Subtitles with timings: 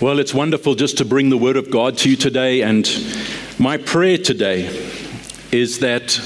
[0.00, 2.62] Well, it's wonderful just to bring the Word of God to you today.
[2.62, 2.88] And
[3.58, 4.66] my prayer today
[5.50, 6.20] is that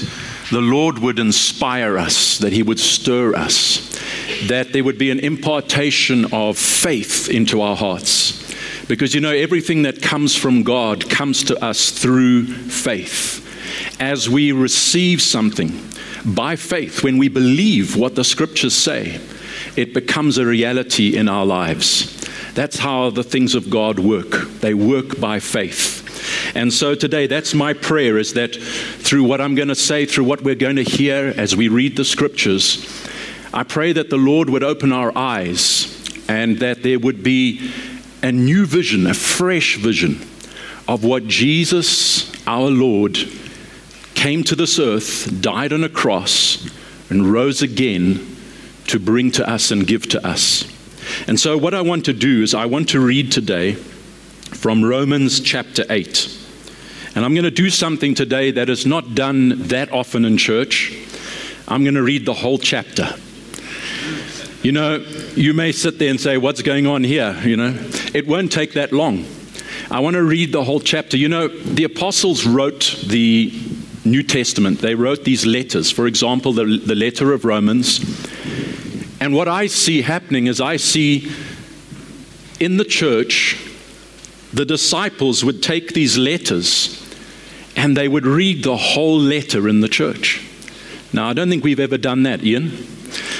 [0.51, 3.99] the Lord would inspire us, that He would stir us,
[4.43, 8.53] that there would be an impartation of faith into our hearts.
[8.85, 13.39] Because you know, everything that comes from God comes to us through faith.
[13.99, 15.71] As we receive something
[16.23, 19.19] by faith, when we believe what the scriptures say,
[19.75, 22.12] it becomes a reality in our lives.
[22.53, 24.47] That's how the things of God work.
[24.61, 26.55] They work by faith.
[26.55, 30.25] And so today, that's my prayer is that through what I'm going to say, through
[30.25, 33.07] what we're going to hear as we read the scriptures,
[33.53, 35.89] I pray that the Lord would open our eyes
[36.27, 37.71] and that there would be
[38.21, 40.21] a new vision, a fresh vision
[40.87, 43.17] of what Jesus, our Lord,
[44.15, 46.69] came to this earth, died on a cross,
[47.09, 48.25] and rose again
[48.87, 50.72] to bring to us and give to us.
[51.27, 55.39] And so, what I want to do is, I want to read today from Romans
[55.39, 56.39] chapter 8.
[57.15, 60.93] And I'm going to do something today that is not done that often in church.
[61.67, 63.15] I'm going to read the whole chapter.
[64.63, 64.97] You know,
[65.35, 67.39] you may sit there and say, What's going on here?
[67.43, 67.77] You know,
[68.13, 69.25] it won't take that long.
[69.91, 71.17] I want to read the whole chapter.
[71.17, 73.51] You know, the apostles wrote the
[74.05, 75.91] New Testament, they wrote these letters.
[75.91, 77.99] For example, the, the letter of Romans
[79.23, 81.31] and what I see happening is I see
[82.59, 83.57] in the church,
[84.51, 87.01] the disciples would take these letters
[87.77, 90.45] and they would read the whole letter in the church.
[91.13, 92.85] Now, I don't think we've ever done that, Ian.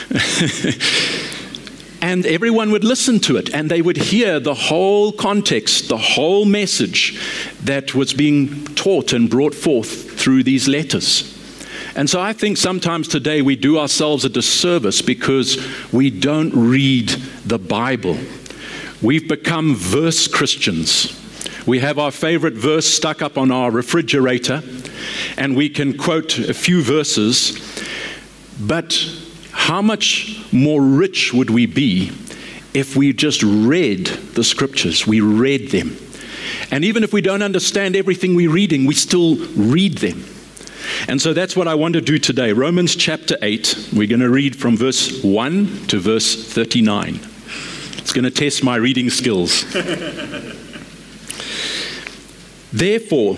[2.01, 6.45] and everyone would listen to it and they would hear the whole context, the whole
[6.45, 7.19] message
[7.61, 11.32] that was being taught and brought forth through these letters.
[11.95, 17.09] And so I think sometimes today we do ourselves a disservice because we don't read
[17.45, 18.17] the Bible.
[19.01, 21.19] We've become verse Christians.
[21.67, 24.63] We have our favorite verse stuck up on our refrigerator,
[25.37, 27.59] and we can quote a few verses.
[28.59, 28.97] But
[29.51, 32.11] how much more rich would we be
[32.73, 35.05] if we just read the scriptures?
[35.05, 35.95] We read them.
[36.71, 40.25] And even if we don't understand everything we're reading, we still read them.
[41.07, 42.53] And so that's what I want to do today.
[42.53, 47.19] Romans chapter 8, we're going to read from verse 1 to verse 39.
[47.97, 49.63] It's going to test my reading skills.
[52.71, 53.35] Therefore,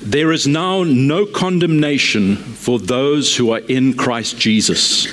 [0.00, 5.06] there is now no condemnation for those who are in Christ Jesus.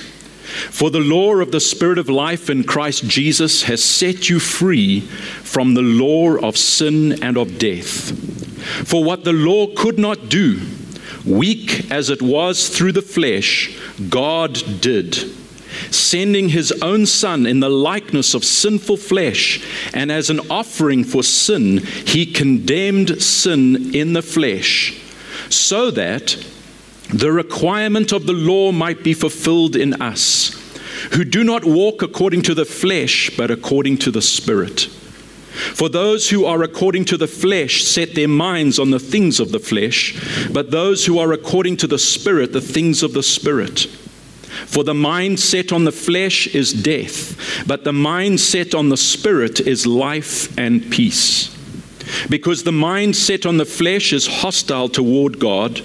[0.70, 5.00] For the law of the Spirit of life in Christ Jesus has set you free
[5.00, 8.12] from the law of sin and of death.
[8.86, 10.60] For what the law could not do,
[11.26, 13.76] Weak as it was through the flesh,
[14.08, 15.14] God did,
[15.90, 21.24] sending his own Son in the likeness of sinful flesh, and as an offering for
[21.24, 24.94] sin, he condemned sin in the flesh,
[25.50, 26.36] so that
[27.12, 30.50] the requirement of the law might be fulfilled in us,
[31.12, 34.88] who do not walk according to the flesh, but according to the Spirit.
[35.56, 39.52] For those who are according to the flesh set their minds on the things of
[39.52, 40.14] the flesh,
[40.52, 43.80] but those who are according to the Spirit, the things of the Spirit.
[44.66, 48.96] For the mind set on the flesh is death, but the mind set on the
[48.96, 51.54] Spirit is life and peace.
[52.28, 55.80] Because the mind set on the flesh is hostile toward God,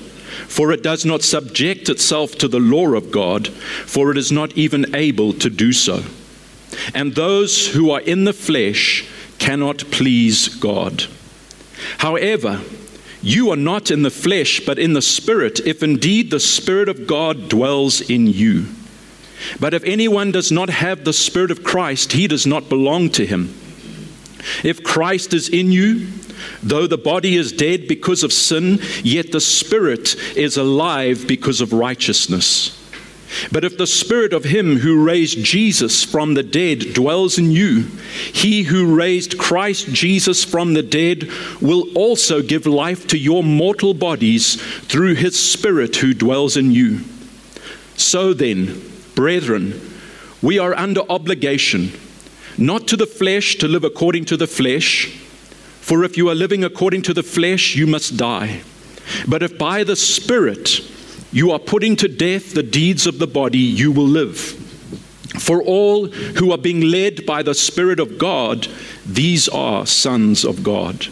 [0.48, 4.58] for it does not subject itself to the law of God, for it is not
[4.58, 6.04] even able to do so.
[6.94, 9.06] And those who are in the flesh,
[9.42, 11.06] cannot please God.
[11.98, 12.62] However,
[13.24, 17.08] you are not in the flesh, but in the Spirit, if indeed the Spirit of
[17.08, 18.68] God dwells in you.
[19.60, 23.26] But if anyone does not have the Spirit of Christ, he does not belong to
[23.26, 23.54] him.
[24.64, 26.08] If Christ is in you,
[26.62, 31.74] though the body is dead because of sin, yet the Spirit is alive because of
[31.74, 32.78] righteousness.
[33.52, 37.84] But if the spirit of him who raised Jesus from the dead dwells in you,
[38.34, 41.30] he who raised Christ Jesus from the dead
[41.62, 47.02] will also give life to your mortal bodies through his spirit who dwells in you.
[47.96, 48.82] So then,
[49.16, 49.80] brethren,
[50.42, 51.92] we are under obligation,
[52.58, 55.08] not to the flesh to live according to the flesh,
[55.82, 58.62] for if you are living according to the flesh, you must die.
[59.28, 60.82] But if by the Spirit,
[61.32, 64.40] you are putting to death the deeds of the body, you will live.
[65.40, 68.68] For all who are being led by the Spirit of God,
[69.06, 71.06] these are sons of God.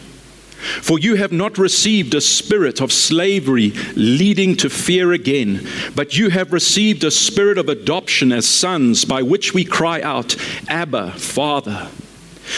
[0.82, 6.28] For you have not received a spirit of slavery leading to fear again, but you
[6.28, 10.36] have received a spirit of adoption as sons, by which we cry out,
[10.68, 11.88] Abba, Father.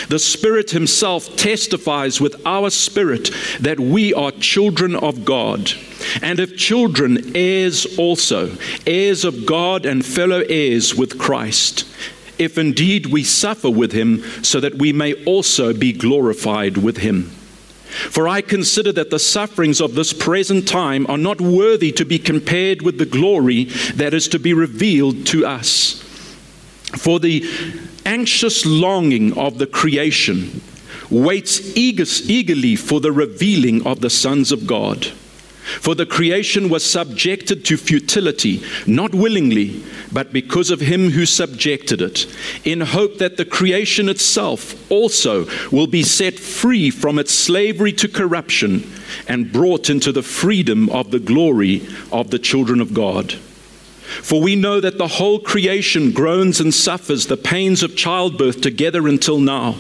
[0.09, 3.31] The Spirit Himself testifies with our spirit
[3.61, 5.73] that we are children of God.
[6.21, 8.57] And if children, heirs also,
[8.87, 11.87] heirs of God and fellow heirs with Christ.
[12.39, 17.31] If indeed we suffer with Him, so that we may also be glorified with Him.
[17.93, 22.19] For I consider that the sufferings of this present time are not worthy to be
[22.19, 23.65] compared with the glory
[23.95, 26.01] that is to be revealed to us.
[26.97, 27.41] For the
[28.05, 30.61] anxious longing of the creation
[31.11, 35.13] waits eager, eagerly for the revealing of the sons of God.
[35.81, 39.83] For the creation was subjected to futility, not willingly,
[40.13, 42.27] but because of him who subjected it,
[42.65, 48.09] in hope that the creation itself also will be set free from its slavery to
[48.09, 48.91] corruption
[49.29, 53.39] and brought into the freedom of the glory of the children of God.
[54.21, 59.09] For we know that the whole creation groans and suffers the pains of childbirth together
[59.09, 59.77] until now.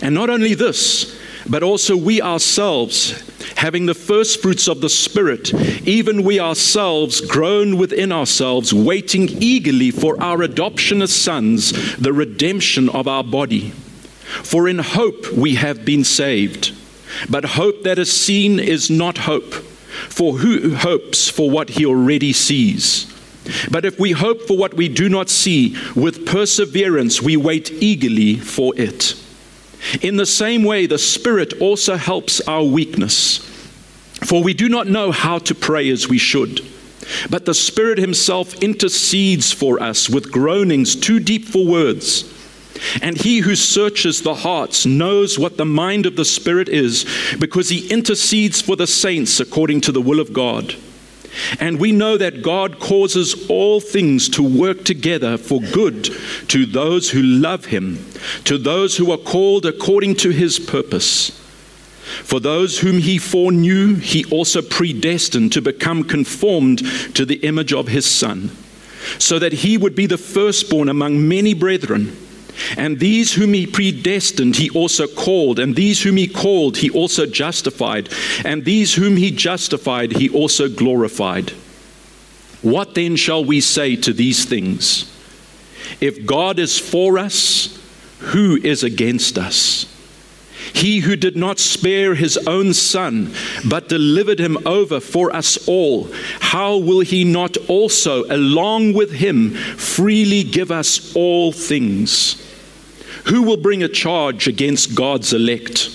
[0.00, 1.18] And not only this,
[1.48, 3.22] but also we ourselves,
[3.56, 5.52] having the first fruits of the Spirit,
[5.86, 12.88] even we ourselves groan within ourselves, waiting eagerly for our adoption as sons, the redemption
[12.88, 13.70] of our body.
[14.42, 16.72] For in hope we have been saved.
[17.28, 19.52] But hope that is seen is not hope.
[20.08, 23.09] For who hopes for what he already sees?
[23.70, 28.36] But if we hope for what we do not see, with perseverance we wait eagerly
[28.36, 29.14] for it.
[30.02, 33.38] In the same way, the Spirit also helps our weakness.
[34.24, 36.60] For we do not know how to pray as we should.
[37.30, 42.30] But the Spirit Himself intercedes for us with groanings too deep for words.
[43.00, 47.06] And He who searches the hearts knows what the mind of the Spirit is,
[47.38, 50.76] because He intercedes for the saints according to the will of God.
[51.58, 56.10] And we know that God causes all things to work together for good
[56.48, 58.04] to those who love Him,
[58.44, 61.30] to those who are called according to His purpose.
[62.24, 66.78] For those whom He foreknew, He also predestined to become conformed
[67.14, 68.50] to the image of His Son,
[69.18, 72.16] so that He would be the firstborn among many brethren.
[72.76, 75.58] And these whom he predestined, he also called.
[75.58, 78.08] And these whom he called, he also justified.
[78.44, 81.50] And these whom he justified, he also glorified.
[82.62, 85.06] What then shall we say to these things?
[86.00, 87.78] If God is for us,
[88.18, 89.86] who is against us?
[90.74, 93.34] He who did not spare his own son,
[93.68, 96.08] but delivered him over for us all,
[96.40, 102.39] how will he not also, along with him, freely give us all things?
[103.30, 105.88] Who will bring a charge against God's elect?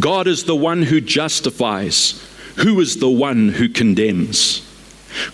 [0.00, 2.22] God is the one who justifies.
[2.56, 4.62] Who is the one who condemns?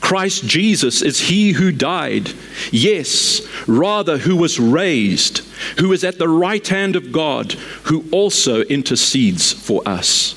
[0.01, 2.33] Christ Jesus is he who died,
[2.73, 5.39] yes, rather, who was raised,
[5.79, 7.53] who is at the right hand of God,
[7.85, 10.35] who also intercedes for us.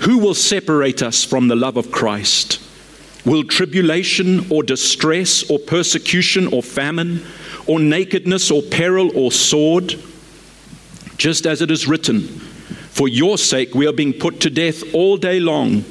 [0.00, 2.60] Who will separate us from the love of Christ?
[3.24, 7.24] Will tribulation or distress or persecution or famine?
[7.66, 9.94] Or nakedness or peril or sword.
[11.16, 15.16] Just as it is written, For your sake we are being put to death all
[15.16, 15.84] day long.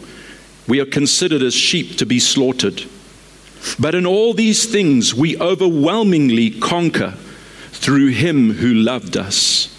[0.68, 2.84] We are considered as sheep to be slaughtered.
[3.80, 7.12] But in all these things we overwhelmingly conquer
[7.72, 9.76] through him who loved us.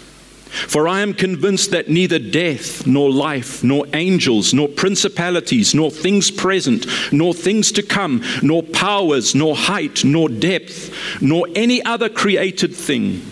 [0.53, 6.29] For I am convinced that neither death, nor life, nor angels, nor principalities, nor things
[6.29, 12.75] present, nor things to come, nor powers, nor height, nor depth, nor any other created
[12.75, 13.25] thing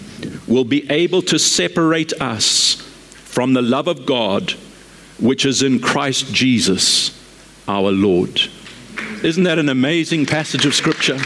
[0.47, 2.75] will be able to separate us
[3.13, 4.55] from the love of God
[5.19, 7.17] which is in Christ Jesus
[7.67, 8.41] our Lord.
[9.23, 11.19] Isn't that an amazing passage of Scripture?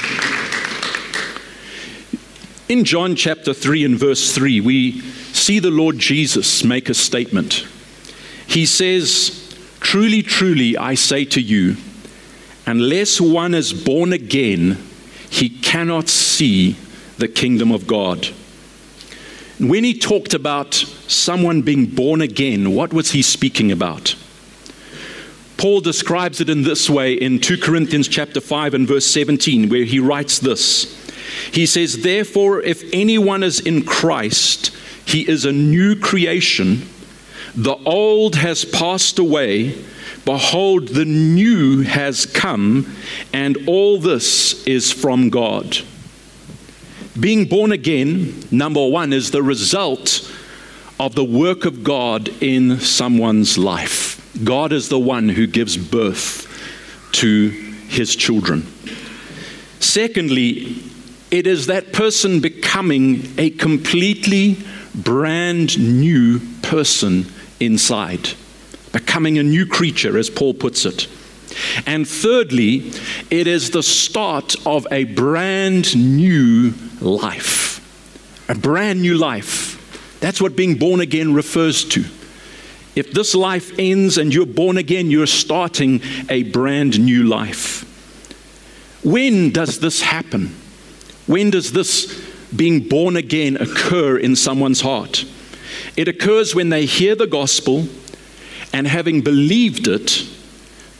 [2.68, 5.02] In John chapter 3 and verse 3, we
[5.46, 7.68] see the Lord Jesus make a statement.
[8.48, 11.78] He says, Truly, truly, I say to you,
[12.66, 14.84] unless one is born again,
[15.30, 16.78] he cannot see
[17.20, 18.26] the kingdom of God.
[19.60, 24.16] When he talked about someone being born again, what was he speaking about?
[25.58, 29.86] Paul describes it in this way in 2 Corinthians chapter 5 and verse 17 where
[29.86, 30.92] he writes this.
[31.52, 34.72] He says, Therefore, if anyone is in Christ,
[35.06, 36.88] he is a new creation.
[37.56, 39.78] The old has passed away.
[40.26, 42.96] Behold, the new has come,
[43.32, 45.78] and all this is from God.
[47.20, 50.30] Being born again, number one, is the result
[51.00, 54.22] of the work of God in someone's life.
[54.44, 56.46] God is the one who gives birth
[57.14, 58.66] to his children.
[59.80, 60.76] Secondly,
[61.32, 64.58] it is that person becoming a completely
[65.04, 67.26] brand new person
[67.60, 68.30] inside,
[68.92, 71.08] becoming a new creature, as Paul puts it.
[71.86, 72.92] And thirdly,
[73.30, 77.82] it is the start of a brand new life.
[78.50, 80.20] A brand new life.
[80.20, 82.04] That's what being born again refers to.
[82.96, 87.84] If this life ends and you're born again, you're starting a brand new life.
[89.04, 90.56] When does this happen?
[91.28, 92.25] When does this
[92.56, 95.26] being born again occur in someone's heart?
[95.96, 97.88] It occurs when they hear the gospel
[98.74, 100.28] and having believed it,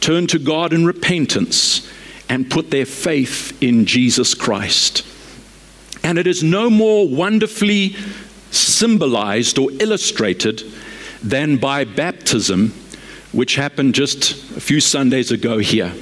[0.00, 1.90] turn to God in repentance
[2.28, 5.06] and put their faith in Jesus Christ.
[6.02, 7.96] And it is no more wonderfully
[8.50, 10.62] symbolized or illustrated
[11.22, 12.72] than by baptism,
[13.32, 15.92] which happened just a few Sundays ago here.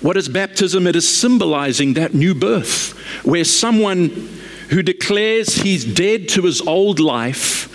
[0.00, 0.86] What is baptism?
[0.86, 2.92] It is symbolizing that new birth,
[3.24, 4.28] where someone
[4.70, 7.66] who declares he's dead to his old life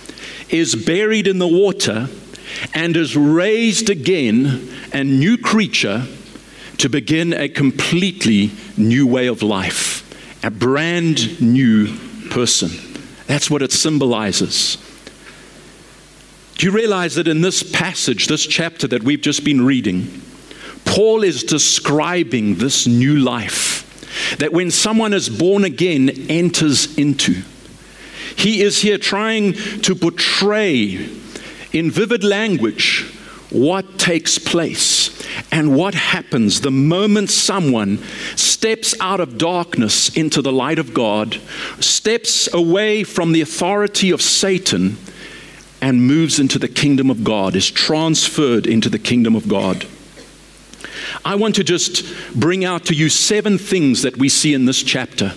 [0.54, 2.08] is buried in the water
[2.74, 6.06] and is raised again, a new creature,
[6.78, 10.02] to begin a completely new way of life,
[10.44, 11.98] a brand new
[12.30, 12.70] person.
[13.26, 14.78] That's what it symbolizes.
[16.58, 20.22] Do you realize that in this passage, this chapter that we've just been reading,
[20.86, 23.84] Paul is describing this new life
[24.38, 27.42] that when someone is born again enters into.
[28.36, 31.10] He is here trying to portray
[31.72, 33.12] in vivid language
[33.50, 38.00] what takes place and what happens the moment someone
[38.36, 41.40] steps out of darkness into the light of God,
[41.80, 44.98] steps away from the authority of Satan,
[45.82, 49.86] and moves into the kingdom of God, is transferred into the kingdom of God.
[51.26, 54.84] I want to just bring out to you seven things that we see in this
[54.84, 55.34] chapter.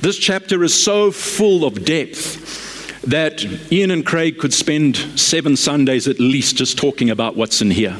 [0.00, 6.06] This chapter is so full of depth that Ian and Craig could spend seven Sundays
[6.06, 7.96] at least just talking about what's in here.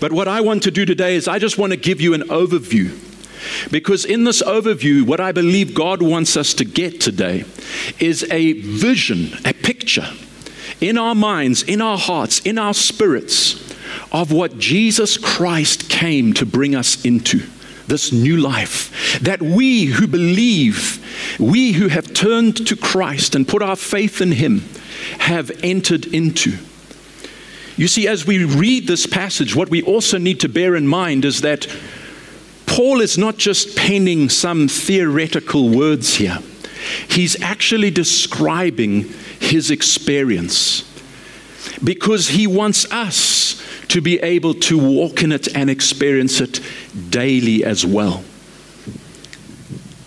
[0.00, 2.22] But what I want to do today is I just want to give you an
[2.22, 3.02] overview.
[3.70, 7.44] Because in this overview, what I believe God wants us to get today
[7.98, 10.08] is a vision, a picture
[10.80, 13.65] in our minds, in our hearts, in our spirits
[14.12, 17.42] of what Jesus Christ came to bring us into
[17.86, 19.20] this new life.
[19.20, 24.32] That we who believe, we who have turned to Christ and put our faith in
[24.32, 24.60] Him,
[25.18, 26.58] have entered into.
[27.76, 31.24] You see, as we read this passage, what we also need to bear in mind
[31.24, 31.66] is that
[32.64, 36.38] Paul is not just penning some theoretical words here,
[37.08, 39.08] he's actually describing
[39.40, 40.82] his experience
[41.84, 43.55] because he wants us
[43.96, 46.60] to be able to walk in it and experience it
[47.08, 48.22] daily as well.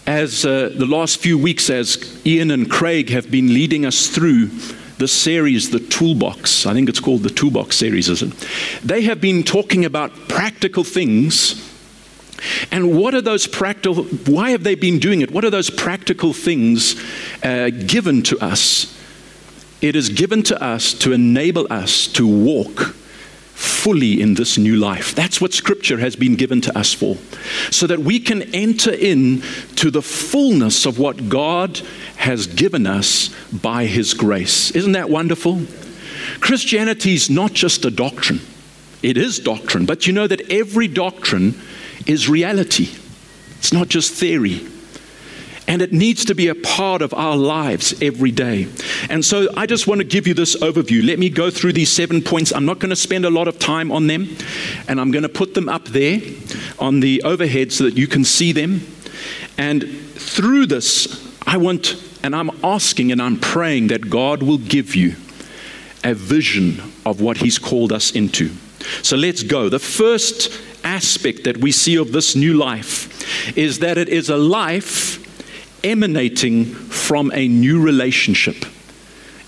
[0.06, 4.52] As uh, the last few weeks, as Ian and Craig have been leading us through
[5.00, 8.48] the series, The Toolbox, I think it's called the Toolbox series, isn't it?
[8.84, 11.68] They have been talking about practical things.
[12.72, 15.32] And what are those practical, why have they been doing it?
[15.32, 16.96] What are those practical things
[17.42, 18.96] uh, given to us?
[19.82, 22.94] It is given to us to enable us to walk
[23.80, 25.16] fully in this new life.
[25.16, 27.18] That's what Scripture has been given to us for,
[27.72, 29.42] so that we can enter in
[29.78, 31.82] to the fullness of what God
[32.18, 34.72] has given us by His grace.
[34.72, 35.62] Isn't that wonderful?
[36.42, 38.42] Christianity is not just a doctrine,
[39.02, 41.60] it is doctrine, but you know that every doctrine
[42.06, 42.90] is reality,
[43.58, 44.68] it's not just theory
[45.70, 48.68] and it needs to be a part of our lives every day.
[49.08, 51.06] And so I just want to give you this overview.
[51.06, 52.52] Let me go through these seven points.
[52.52, 54.36] I'm not going to spend a lot of time on them,
[54.88, 56.22] and I'm going to put them up there
[56.80, 58.82] on the overhead so that you can see them.
[59.60, 59.84] And
[60.16, 65.16] through this, I want, and I'm asking and I'm praying that God will give you
[66.04, 68.50] a vision of what He's called us into.
[69.04, 69.70] So let's go.
[69.70, 70.52] The first
[70.84, 75.29] aspect that we see of this new life is that it is a life
[75.84, 78.66] emanating from a new relationship.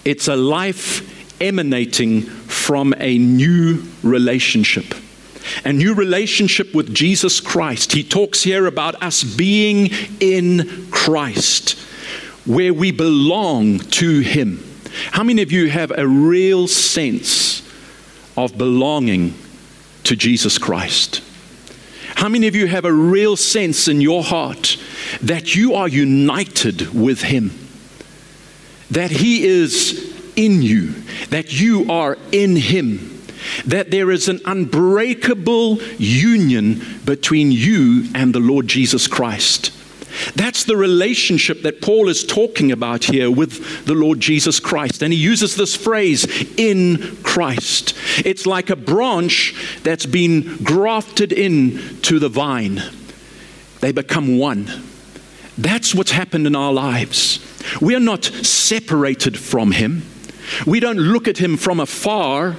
[0.03, 4.93] It's a life emanating from a new relationship.
[5.65, 7.93] A new relationship with Jesus Christ.
[7.93, 11.79] He talks here about us being in Christ,
[12.45, 14.63] where we belong to Him.
[15.11, 17.67] How many of you have a real sense
[18.37, 19.33] of belonging
[20.03, 21.21] to Jesus Christ?
[22.21, 24.77] How many of you have a real sense in your heart
[25.23, 27.49] that you are united with Him?
[28.91, 30.91] That He is in you,
[31.31, 33.23] that you are in Him,
[33.65, 39.71] that there is an unbreakable union between you and the Lord Jesus Christ.
[40.35, 45.01] That's the relationship that Paul is talking about here with the Lord Jesus Christ.
[45.01, 46.25] And he uses this phrase,
[46.57, 47.95] in Christ.
[48.25, 52.81] It's like a branch that's been grafted in to the vine,
[53.79, 54.69] they become one.
[55.57, 57.39] That's what's happened in our lives.
[57.81, 60.03] We are not separated from him,
[60.65, 62.55] we don't look at him from afar.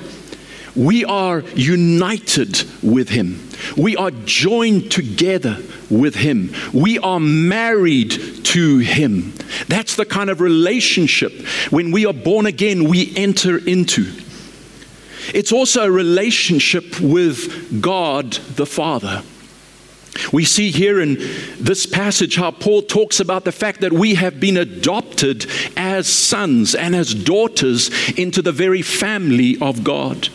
[0.74, 3.46] We are united with him.
[3.76, 5.58] We are joined together
[5.90, 6.54] with Him.
[6.72, 8.10] We are married
[8.44, 9.34] to Him.
[9.68, 11.32] That's the kind of relationship
[11.70, 14.12] when we are born again, we enter into.
[15.34, 19.22] It's also a relationship with God the Father.
[20.32, 21.16] We see here in
[21.58, 26.74] this passage how Paul talks about the fact that we have been adopted as sons
[26.74, 30.28] and as daughters into the very family of God.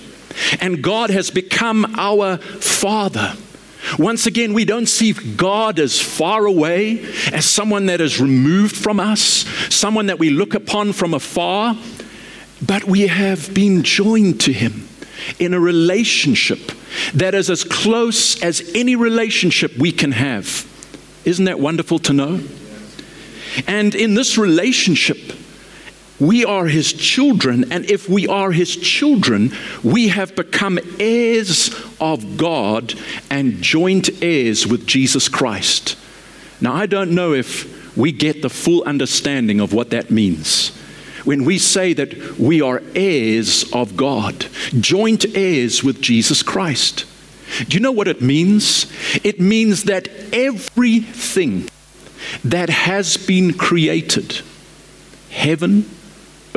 [0.59, 3.33] And God has become our Father.
[3.97, 8.99] Once again, we don't see God as far away, as someone that is removed from
[8.99, 11.77] us, someone that we look upon from afar,
[12.65, 14.87] but we have been joined to Him
[15.39, 16.71] in a relationship
[17.13, 20.65] that is as close as any relationship we can have.
[21.25, 22.41] Isn't that wonderful to know?
[23.67, 25.33] And in this relationship,
[26.19, 29.51] we are his children, and if we are his children,
[29.83, 31.69] we have become heirs
[31.99, 32.95] of God
[33.29, 35.95] and joint heirs with Jesus Christ.
[36.59, 40.69] Now, I don't know if we get the full understanding of what that means.
[41.23, 44.47] When we say that we are heirs of God,
[44.79, 47.05] joint heirs with Jesus Christ.
[47.67, 48.91] Do you know what it means?
[49.23, 51.69] It means that everything
[52.43, 54.41] that has been created,
[55.29, 55.89] heaven,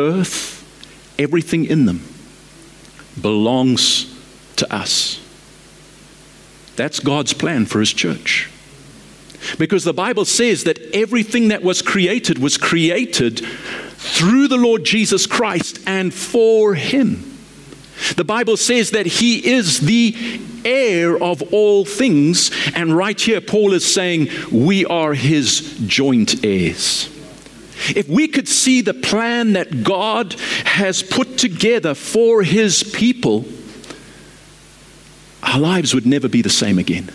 [0.01, 0.65] earth,
[1.19, 2.03] everything in them,
[3.21, 4.07] belongs
[4.57, 5.21] to us.
[6.77, 8.51] That's God's plan for His church.
[9.59, 15.27] Because the Bible says that everything that was created was created through the Lord Jesus
[15.27, 17.39] Christ and for Him.
[18.17, 20.15] The Bible says that He is the
[20.65, 22.51] heir of all things.
[22.75, 27.09] And right here, Paul is saying, We are His joint heirs.
[27.89, 33.45] If we could see the plan that God has put together for his people,
[35.43, 37.11] our lives would never be the same again.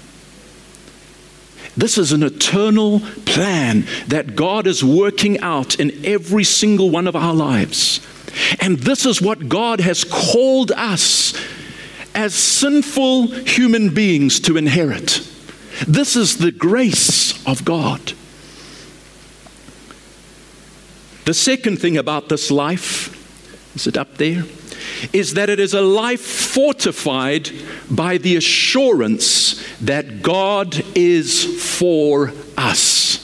[1.78, 7.16] This is an eternal plan that God is working out in every single one of
[7.16, 8.00] our lives.
[8.60, 11.34] And this is what God has called us
[12.14, 15.20] as sinful human beings to inherit.
[15.86, 18.14] This is the grace of God.
[21.26, 24.46] The second thing about this life, is it up there?
[25.12, 27.50] Is that it is a life fortified
[27.90, 31.44] by the assurance that God is
[31.78, 33.22] for us.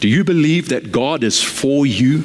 [0.00, 2.24] Do you believe that God is for you?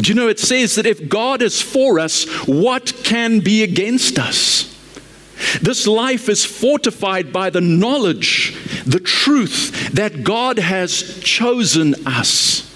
[0.00, 4.18] Do you know it says that if God is for us, what can be against
[4.18, 4.77] us?
[5.60, 12.68] This life is fortified by the knowledge, the truth that God has chosen us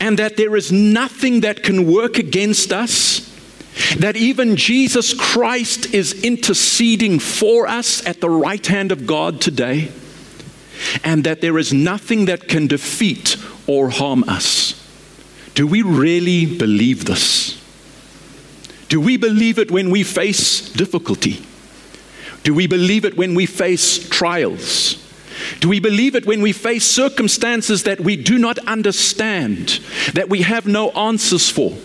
[0.00, 3.30] and that there is nothing that can work against us.
[3.98, 9.90] That even Jesus Christ is interceding for us at the right hand of God today,
[11.02, 13.36] and that there is nothing that can defeat
[13.66, 14.80] or harm us.
[15.54, 17.60] Do we really believe this?
[18.88, 21.44] Do we believe it when we face difficulty?
[22.44, 25.00] Do we believe it when we face trials?
[25.60, 29.80] Do we believe it when we face circumstances that we do not understand,
[30.12, 31.76] that we have no answers for?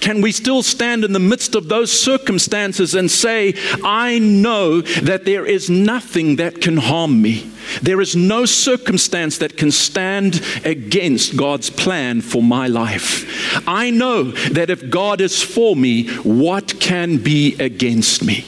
[0.00, 3.54] Can we still stand in the midst of those circumstances and say,
[3.84, 7.50] I know that there is nothing that can harm me?
[7.82, 13.58] There is no circumstance that can stand against God's plan for my life.
[13.68, 18.44] I know that if God is for me, what can be against me?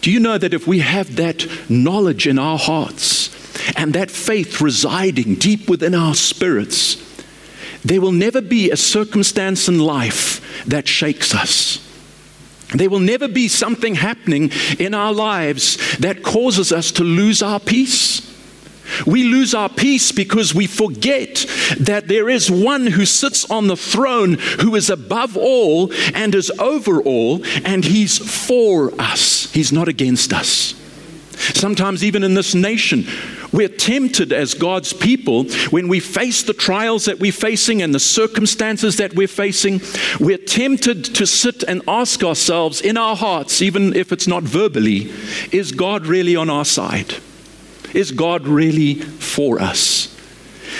[0.00, 3.28] Do you know that if we have that knowledge in our hearts
[3.76, 6.96] and that faith residing deep within our spirits,
[7.84, 11.86] there will never be a circumstance in life that shakes us.
[12.74, 17.58] There will never be something happening in our lives that causes us to lose our
[17.58, 18.29] peace.
[19.06, 21.46] We lose our peace because we forget
[21.78, 26.50] that there is one who sits on the throne who is above all and is
[26.58, 29.50] over all, and he's for us.
[29.52, 30.74] He's not against us.
[31.54, 33.06] Sometimes, even in this nation,
[33.52, 38.00] we're tempted as God's people when we face the trials that we're facing and the
[38.00, 39.80] circumstances that we're facing.
[40.20, 45.10] We're tempted to sit and ask ourselves in our hearts, even if it's not verbally,
[45.50, 47.14] is God really on our side?
[47.94, 50.16] Is God really for us?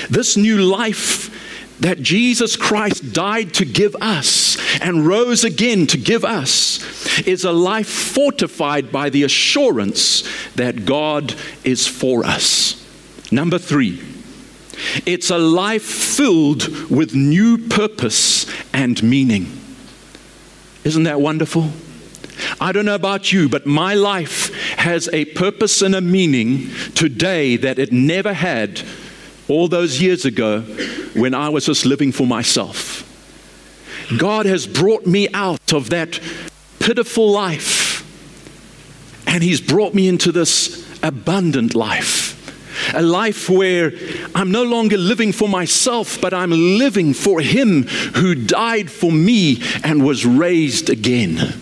[0.09, 1.31] This new life
[1.81, 6.81] that Jesus Christ died to give us and rose again to give us
[7.27, 10.23] is a life fortified by the assurance
[10.55, 12.77] that God is for us.
[13.33, 14.03] Number three,
[15.07, 19.47] it's a life filled with new purpose and meaning.
[20.85, 21.71] Isn't that wonderful?
[22.61, 24.50] I don't know about you, but my life
[24.81, 28.81] has a purpose and a meaning today that it never had
[29.47, 30.61] all those years ago
[31.15, 33.07] when I was just living for myself.
[34.17, 36.19] God has brought me out of that
[36.79, 38.07] pitiful life
[39.27, 42.29] and He's brought me into this abundant life.
[42.95, 43.93] A life where
[44.35, 47.83] I'm no longer living for myself, but I'm living for Him
[48.17, 51.53] who died for me and was raised again.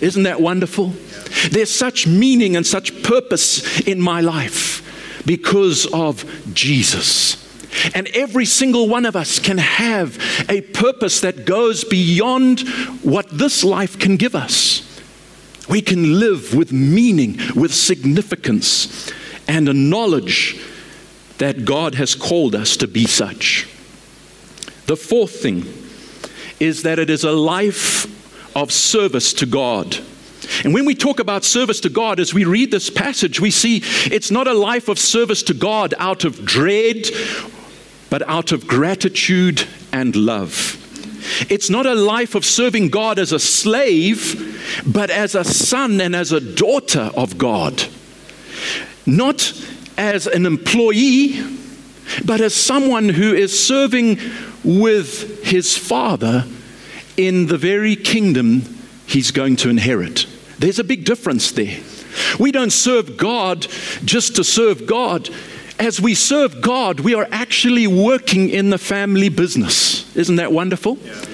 [0.00, 0.92] Isn't that wonderful?
[1.50, 7.42] There's such meaning and such purpose in my life because of Jesus.
[7.94, 12.60] And every single one of us can have a purpose that goes beyond
[13.02, 14.80] what this life can give us.
[15.68, 19.12] We can live with meaning, with significance,
[19.48, 20.60] and a knowledge
[21.38, 23.66] that God has called us to be such.
[24.86, 25.64] The fourth thing
[26.60, 28.06] is that it is a life
[28.54, 29.98] of service to God.
[30.62, 33.82] And when we talk about service to God, as we read this passage, we see
[34.06, 37.06] it's not a life of service to God out of dread,
[38.10, 40.80] but out of gratitude and love.
[41.48, 46.14] It's not a life of serving God as a slave, but as a son and
[46.14, 47.84] as a daughter of God.
[49.06, 49.52] Not
[49.96, 51.42] as an employee,
[52.24, 54.18] but as someone who is serving
[54.62, 56.44] with his father
[57.16, 58.62] in the very kingdom
[59.06, 60.26] he's going to inherit.
[60.58, 61.78] There's a big difference there.
[62.38, 63.66] We don't serve God
[64.04, 65.28] just to serve God.
[65.78, 70.14] As we serve God, we are actually working in the family business.
[70.16, 70.98] Isn't that wonderful?
[70.98, 71.24] Yeah.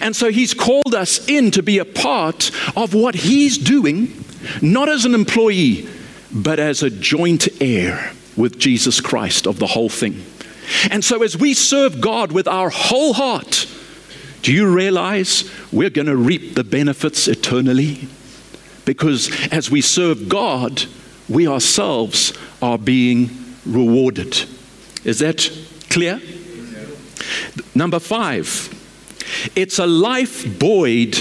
[0.00, 4.24] And so He's called us in to be a part of what He's doing,
[4.62, 5.86] not as an employee,
[6.32, 10.24] but as a joint heir with Jesus Christ of the whole thing.
[10.90, 13.66] And so as we serve God with our whole heart,
[14.42, 18.08] do you realize we're going to reap the benefits eternally?
[18.84, 20.84] Because as we serve God,
[21.28, 23.30] we ourselves are being
[23.66, 24.44] rewarded.
[25.04, 25.50] Is that
[25.90, 26.20] clear?
[27.74, 28.68] Number five,
[29.54, 31.16] it's a life buoyed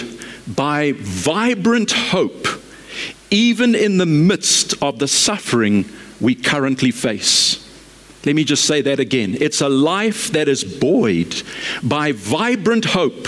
[0.47, 2.47] by vibrant hope,
[3.29, 5.85] even in the midst of the suffering
[6.19, 7.68] we currently face.
[8.25, 9.37] Let me just say that again.
[9.39, 11.41] It's a life that is buoyed
[11.81, 13.27] by vibrant hope,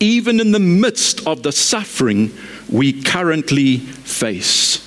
[0.00, 2.32] even in the midst of the suffering
[2.68, 4.86] we currently face.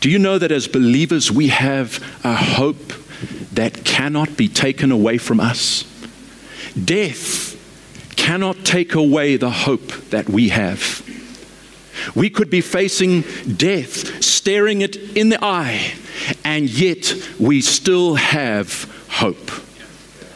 [0.00, 2.92] Do you know that as believers we have a hope
[3.52, 5.84] that cannot be taken away from us?
[6.82, 7.54] Death
[8.16, 11.02] cannot take away the hope that we have.
[12.14, 13.22] We could be facing
[13.56, 15.94] death, staring it in the eye,
[16.44, 19.50] and yet we still have hope.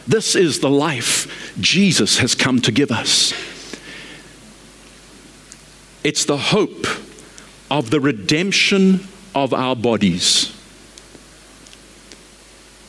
[0.07, 3.33] This is the life Jesus has come to give us.
[6.03, 6.87] It's the hope
[7.69, 10.55] of the redemption of our bodies.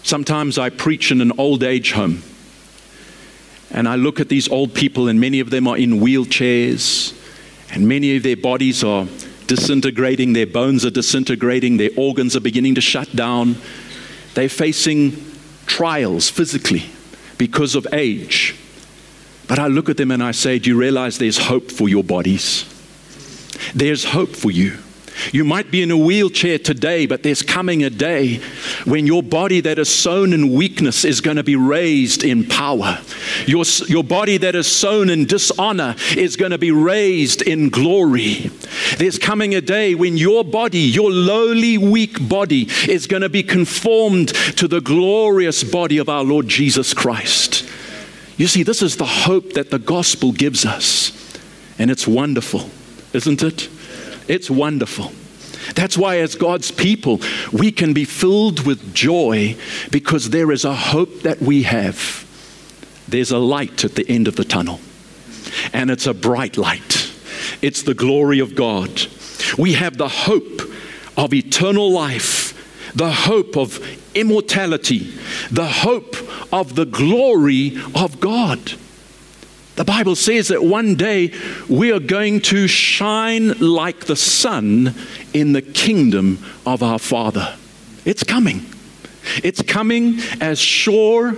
[0.03, 2.23] Sometimes I preach in an old age home,
[3.71, 7.15] and I look at these old people, and many of them are in wheelchairs,
[7.73, 9.07] and many of their bodies are
[9.47, 13.57] disintegrating, their bones are disintegrating, their organs are beginning to shut down.
[14.35, 15.17] They're facing
[15.67, 16.85] trials physically
[17.39, 18.55] because of age.
[19.49, 22.05] But I look at them and I say, Do you realize there's hope for your
[22.05, 22.65] bodies?
[23.75, 24.79] There's hope for you.
[25.33, 28.41] You might be in a wheelchair today, but there's coming a day
[28.85, 32.99] when your body that is sown in weakness is going to be raised in power.
[33.47, 38.51] Your, your body that is sown in dishonor is going to be raised in glory.
[38.99, 43.43] There's coming a day when your body, your lowly, weak body, is going to be
[43.43, 47.69] conformed to the glorious body of our Lord Jesus Christ.
[48.37, 51.13] You see, this is the hope that the gospel gives us,
[51.79, 52.71] and it's wonderful,
[53.13, 53.69] isn't it?
[54.33, 55.13] It's wonderful.
[55.75, 57.21] That's why, as God's people,
[57.53, 59.59] we can be filled with joy
[59.91, 62.27] because there is a hope that we have.
[63.07, 64.81] There's a light at the end of the tunnel,
[65.75, 67.13] and it's a bright light.
[67.61, 69.03] It's the glory of God.
[69.59, 70.63] We have the hope
[71.15, 75.13] of eternal life, the hope of immortality,
[75.51, 76.17] the hope
[76.51, 78.73] of the glory of God.
[79.75, 81.33] The Bible says that one day
[81.69, 84.95] we are going to shine like the sun
[85.33, 87.57] in the kingdom of our Father.
[88.05, 88.67] It's coming.
[89.43, 91.37] It's coming as sure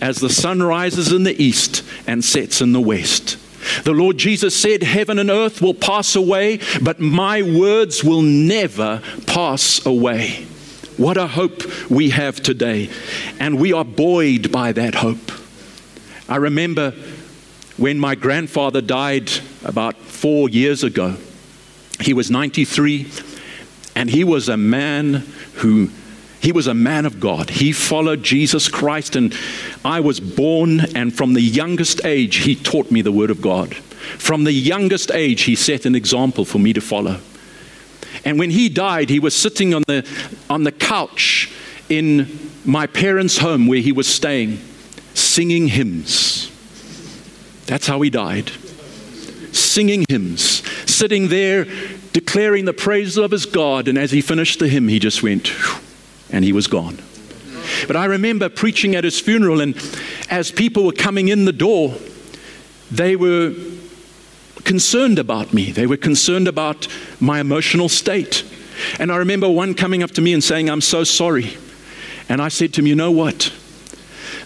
[0.00, 3.38] as the sun rises in the east and sets in the west.
[3.84, 9.02] The Lord Jesus said, Heaven and earth will pass away, but my words will never
[9.26, 10.46] pass away.
[10.96, 12.88] What a hope we have today.
[13.40, 15.32] And we are buoyed by that hope.
[16.28, 16.94] I remember
[17.76, 19.30] when my grandfather died
[19.64, 21.16] about four years ago.
[22.00, 23.10] He was 93,
[23.94, 25.90] and he was a man who
[26.40, 27.48] he was a man of God.
[27.48, 29.34] He followed Jesus Christ, and
[29.82, 33.74] I was born, and from the youngest age, he taught me the Word of God.
[33.74, 37.18] From the youngest age, he set an example for me to follow.
[38.26, 40.06] And when he died, he was sitting on the,
[40.50, 41.50] on the couch
[41.88, 44.58] in my parents' home where he was staying,
[45.14, 46.33] singing hymns.
[47.66, 48.50] That's how he died.
[49.52, 51.66] Singing hymns, sitting there
[52.12, 53.88] declaring the praises of his God.
[53.88, 55.52] And as he finished the hymn, he just went,
[56.30, 56.98] and he was gone.
[57.86, 59.74] But I remember preaching at his funeral, and
[60.30, 61.94] as people were coming in the door,
[62.90, 63.54] they were
[64.64, 65.70] concerned about me.
[65.70, 66.88] They were concerned about
[67.20, 68.44] my emotional state.
[68.98, 71.56] And I remember one coming up to me and saying, I'm so sorry.
[72.28, 73.52] And I said to him, You know what?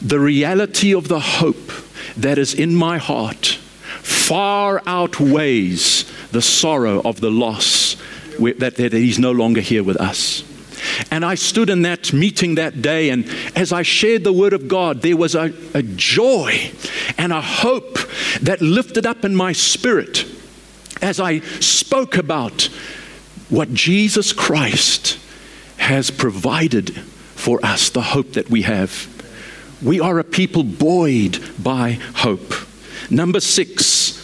[0.02, 1.70] The reality of the hope
[2.18, 3.59] that is in my heart
[4.02, 7.96] far outweighs the sorrow of the loss
[8.38, 10.44] that, that he's no longer here with us.
[11.11, 14.68] And I stood in that meeting that day, and as I shared the word of
[14.68, 16.70] God, there was a, a joy
[17.16, 17.98] and a hope
[18.40, 20.24] that lifted up in my spirit
[21.02, 22.68] as I spoke about
[23.48, 25.18] what Jesus Christ
[25.78, 26.94] has provided
[27.35, 29.09] for us, the hope that we have.
[29.82, 32.52] We are a people buoyed by hope.
[33.10, 34.14] Number six,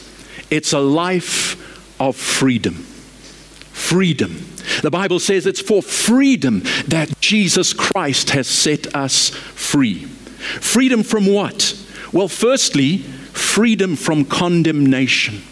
[0.50, 2.74] it's a life of freedom.
[2.74, 4.46] Freedom.
[4.82, 10.04] The Bible says it's for freedom that Jesus Christ has set us free.
[10.04, 11.78] Freedom from what?
[12.12, 15.42] Well, firstly, freedom from condemnation.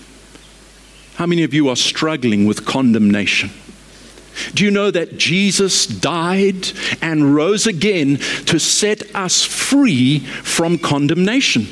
[1.14, 3.50] How many of you are struggling with condemnation?
[4.54, 11.66] Do you know that Jesus died and rose again to set us free from condemnation?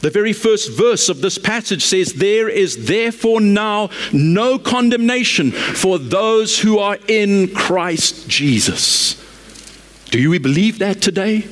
[0.00, 5.98] The very first verse of this passage says, There is therefore now no condemnation for
[5.98, 9.16] those who are in Christ Jesus.
[10.10, 11.48] Do we believe that today?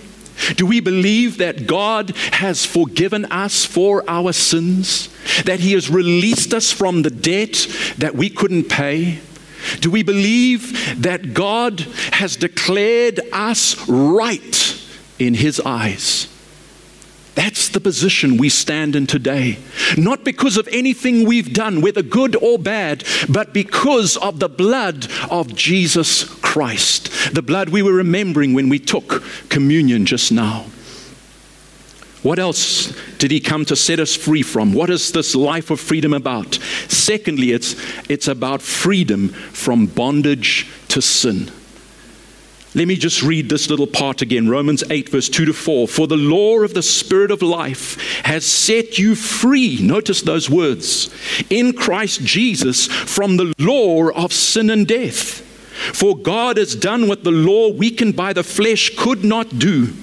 [0.55, 5.09] Do we believe that God has forgiven us for our sins?
[5.44, 7.66] That He has released us from the debt
[7.99, 9.18] that we couldn't pay?
[9.81, 11.81] Do we believe that God
[12.12, 14.81] has declared us right
[15.18, 16.29] in His eyes?
[17.37, 19.59] That's the position we stand in today.
[19.96, 25.07] Not because of anything we've done, whether good or bad, but because of the blood
[25.31, 27.11] of Jesus Christ.
[27.35, 30.64] The blood we were remembering when we took communion just now.
[32.26, 34.72] What else did he come to set us free from?
[34.72, 36.56] What is this life of freedom about?
[36.88, 37.76] Secondly, it's,
[38.10, 41.52] it's about freedom from bondage to sin.
[42.74, 45.86] Let me just read this little part again Romans 8, verse 2 to 4.
[45.86, 49.78] For the law of the Spirit of life has set you free.
[49.80, 51.14] Notice those words
[51.48, 55.42] in Christ Jesus from the law of sin and death.
[55.94, 59.94] For God has done what the law, weakened by the flesh, could not do.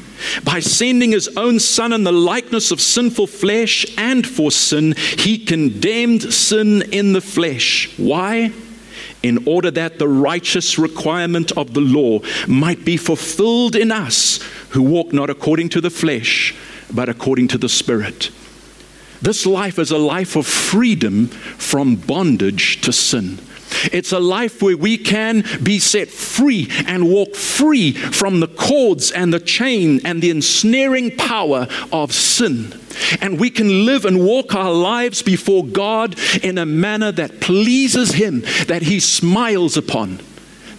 [0.43, 5.38] By sending his own Son in the likeness of sinful flesh and for sin, he
[5.38, 7.91] condemned sin in the flesh.
[7.97, 8.51] Why?
[9.23, 14.81] in order that the righteous requirement of the law might be fulfilled in us who
[14.81, 16.53] walk not according to the flesh,
[16.93, 18.29] but according to the Spirit.
[19.21, 23.39] This life is a life of freedom from bondage to sin.
[23.91, 29.12] It's a life where we can be set free and walk free from the cords
[29.12, 32.79] and the chain and the ensnaring power of sin.
[33.21, 38.13] And we can live and walk our lives before God in a manner that pleases
[38.13, 40.19] Him, that He smiles upon.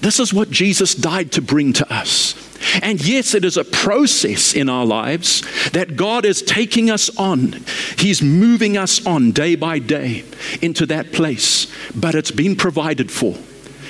[0.05, 2.35] This is what Jesus died to bring to us.
[2.83, 5.41] And yes, it is a process in our lives
[5.71, 7.65] that God is taking us on.
[7.97, 10.27] He's moving us on day by day
[10.61, 13.35] into that place, but it's been provided for.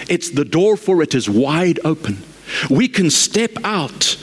[0.09, 2.23] It's the door for it is wide open.
[2.71, 4.17] We can step out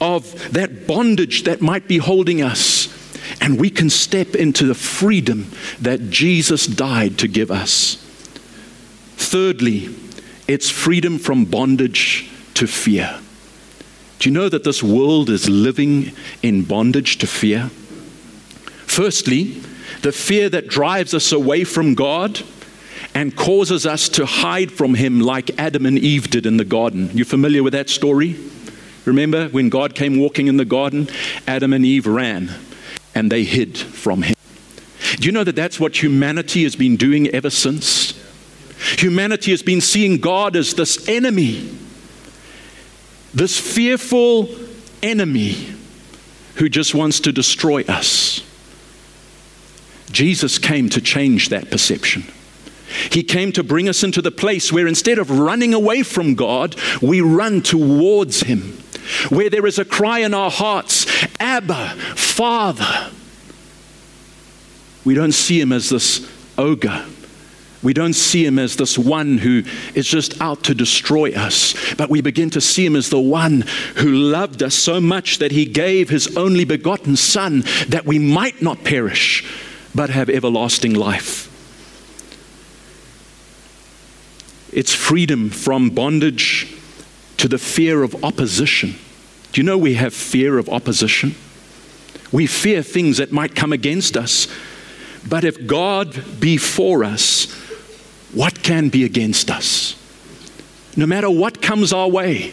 [0.00, 2.88] of that bondage that might be holding us,
[3.40, 8.02] and we can step into the freedom that Jesus died to give us.
[9.16, 9.94] Thirdly,
[10.48, 13.20] it's freedom from bondage to fear.
[14.18, 17.70] Do you know that this world is living in bondage to fear?
[18.86, 19.60] Firstly,
[20.02, 22.42] the fear that drives us away from God
[23.14, 27.10] and causes us to hide from Him like Adam and Eve did in the garden.
[27.12, 28.36] You familiar with that story?
[29.04, 31.08] Remember when God came walking in the garden?
[31.46, 32.50] Adam and Eve ran
[33.14, 34.34] and they hid from him.
[35.16, 38.05] Do you know that that's what humanity has been doing ever since?
[38.98, 41.76] Humanity has been seeing God as this enemy,
[43.34, 44.48] this fearful
[45.02, 45.74] enemy
[46.56, 48.42] who just wants to destroy us.
[50.10, 52.24] Jesus came to change that perception.
[53.10, 56.76] He came to bring us into the place where instead of running away from God,
[57.02, 58.78] we run towards Him.
[59.28, 61.06] Where there is a cry in our hearts,
[61.38, 63.10] Abba, Father.
[65.04, 67.04] We don't see Him as this ogre.
[67.82, 69.62] We don't see him as this one who
[69.94, 73.62] is just out to destroy us, but we begin to see him as the one
[73.96, 78.62] who loved us so much that he gave his only begotten Son that we might
[78.62, 79.44] not perish,
[79.94, 81.52] but have everlasting life.
[84.72, 86.74] It's freedom from bondage
[87.38, 88.96] to the fear of opposition.
[89.52, 91.34] Do you know we have fear of opposition?
[92.32, 94.48] We fear things that might come against us.
[95.28, 97.46] But if God be for us,
[98.32, 99.94] what can be against us?
[100.96, 102.52] No matter what comes our way,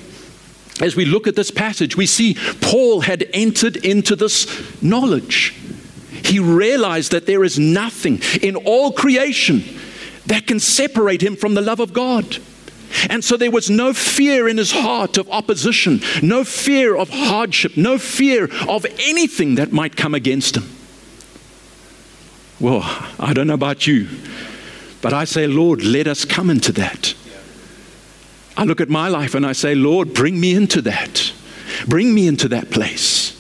[0.82, 5.54] as we look at this passage, we see Paul had entered into this knowledge.
[6.26, 9.64] He realized that there is nothing in all creation
[10.26, 12.38] that can separate him from the love of God.
[13.10, 17.76] And so there was no fear in his heart of opposition, no fear of hardship,
[17.76, 20.70] no fear of anything that might come against him.
[22.60, 22.82] Well,
[23.20, 24.08] I don't know about you,
[25.04, 27.14] but I say, Lord, let us come into that.
[28.56, 31.34] I look at my life and I say, Lord, bring me into that.
[31.86, 33.32] Bring me into that place.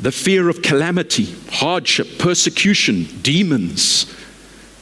[0.00, 4.10] The fear of calamity, hardship, persecution, demons,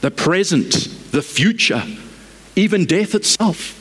[0.01, 0.73] the present,
[1.11, 1.83] the future,
[2.55, 3.79] even death itself.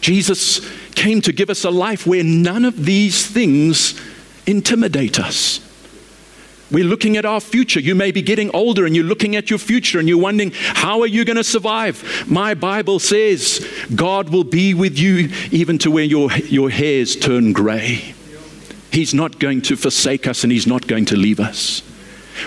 [0.00, 0.60] Jesus
[0.94, 4.00] came to give us a life where none of these things
[4.46, 5.67] intimidate us.
[6.70, 7.80] We're looking at our future.
[7.80, 11.00] You may be getting older and you're looking at your future and you're wondering, how
[11.00, 12.26] are you going to survive?
[12.28, 17.52] My Bible says God will be with you even to where your, your hairs turn
[17.52, 18.14] gray.
[18.92, 21.82] He's not going to forsake us and He's not going to leave us.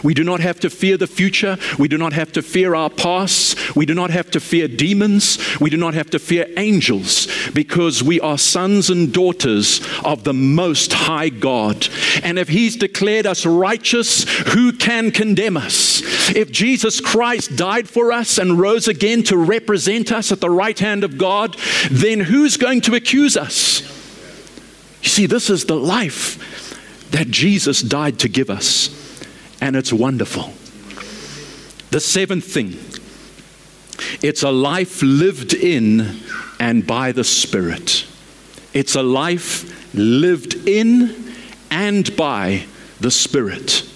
[0.04, 1.58] We do not have to fear the future.
[1.77, 3.75] We do not have to fear our past.
[3.75, 5.38] We do not have to fear demons.
[5.60, 10.34] We do not have to fear angels because we are sons and daughters of the
[10.34, 11.88] Most High God.
[12.23, 14.23] And if He's declared us righteous,
[14.54, 16.01] who can condemn us?
[16.36, 20.77] If Jesus Christ died for us and rose again to represent us at the right
[20.77, 21.58] hand of God,
[21.89, 23.82] then who's going to accuse us?
[25.04, 28.97] You see, this is the life that Jesus died to give us
[29.62, 30.52] and it's wonderful.
[31.91, 32.78] The seventh thing
[34.21, 36.19] it's a life lived in
[36.60, 38.06] and by the Spirit.
[38.74, 41.34] It's a life lived in
[41.69, 42.65] and by
[43.00, 43.88] the Spirit,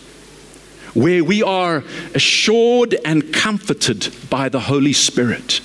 [0.93, 5.62] where we are assured and comforted by the Holy Spirit.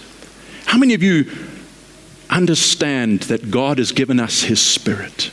[0.67, 1.31] How many of you
[2.29, 5.31] understand that God has given us His Spirit?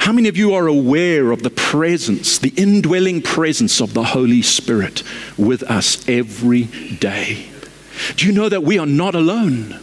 [0.00, 4.40] How many of you are aware of the presence, the indwelling presence of the Holy
[4.40, 5.02] Spirit
[5.36, 7.50] with us every day?
[8.16, 9.78] Do you know that we are not alone?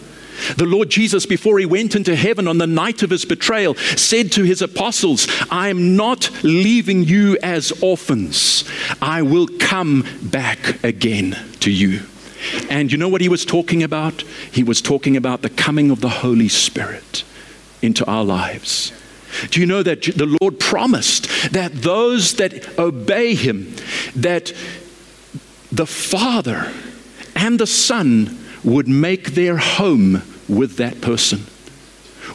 [0.55, 4.31] The Lord Jesus, before he went into heaven on the night of his betrayal, said
[4.31, 8.67] to his apostles, I am not leaving you as orphans.
[8.99, 12.01] I will come back again to you.
[12.71, 14.23] And you know what he was talking about?
[14.51, 17.23] He was talking about the coming of the Holy Spirit
[17.83, 18.91] into our lives.
[19.49, 23.73] Do you know that the Lord promised that those that obey him,
[24.15, 24.53] that
[25.71, 26.71] the Father
[27.35, 31.45] and the Son would make their home with that person?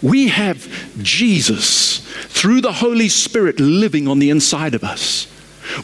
[0.00, 0.68] We have
[1.02, 5.28] Jesus through the Holy Spirit living on the inside of us.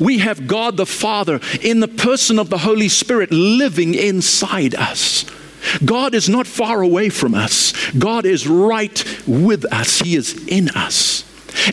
[0.00, 5.24] We have God the Father in the person of the Holy Spirit living inside us.
[5.84, 7.72] God is not far away from us.
[7.92, 10.00] God is right with us.
[10.00, 11.24] He is in us.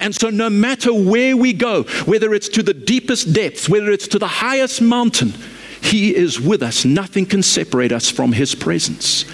[0.02, 4.08] And so, no matter where we go, whether it's to the deepest depths, whether it's
[4.10, 5.34] to the highest mountain,
[5.82, 6.86] He is with us.
[6.86, 9.26] Nothing can separate us from His presence.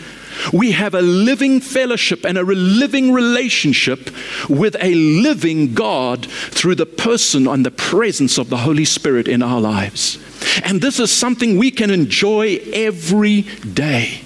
[0.51, 4.09] We have a living fellowship and a living relationship
[4.49, 9.43] with a living God through the person and the presence of the Holy Spirit in
[9.43, 10.17] our lives.
[10.63, 14.21] And this is something we can enjoy every day.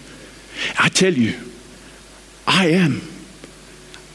[0.80, 1.39] I tell you,
[2.47, 3.01] I am.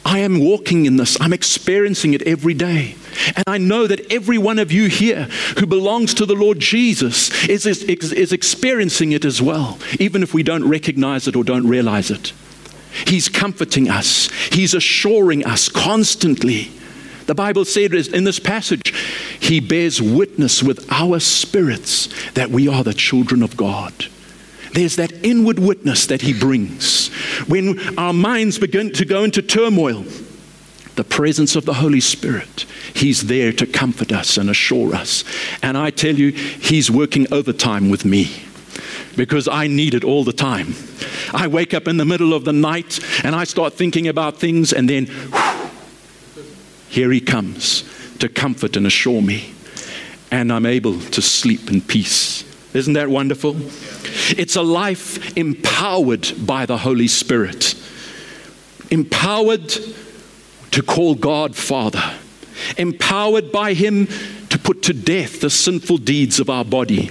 [0.04, 1.20] I am walking in this.
[1.20, 2.96] I'm experiencing it every day.
[3.36, 5.24] And I know that every one of you here
[5.58, 10.32] who belongs to the Lord Jesus is, is, is experiencing it as well, even if
[10.32, 12.32] we don't recognize it or don't realize it.
[13.06, 16.70] He's comforting us, He's assuring us constantly.
[17.26, 18.92] The Bible said in this passage,
[19.38, 24.06] He bears witness with our spirits that we are the children of God.
[24.72, 27.08] There's that inward witness that He brings.
[27.48, 30.04] When our minds begin to go into turmoil,
[30.96, 35.24] the presence of the Holy Spirit, He's there to comfort us and assure us.
[35.62, 38.30] And I tell you, He's working overtime with me
[39.16, 40.74] because I need it all the time.
[41.34, 44.72] I wake up in the middle of the night and I start thinking about things,
[44.72, 45.70] and then whew,
[46.88, 47.84] here He comes
[48.18, 49.52] to comfort and assure me.
[50.30, 52.44] And I'm able to sleep in peace.
[52.72, 53.56] Isn't that wonderful?
[54.38, 57.74] It's a life empowered by the Holy Spirit,
[58.90, 59.68] empowered
[60.70, 62.14] to call God Father,
[62.76, 64.06] empowered by Him
[64.50, 67.10] to put to death the sinful deeds of our body,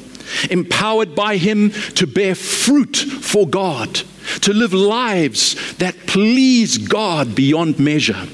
[0.49, 3.95] empowered by Him to bear fruit for God,
[4.41, 8.27] to live lives that please God beyond measure.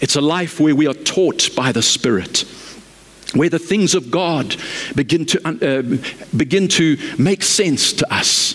[0.00, 2.44] It's a life where we are taught by the Spirit
[3.34, 4.56] where the things of God
[4.94, 5.82] begin to, uh,
[6.36, 8.54] begin to make sense to us.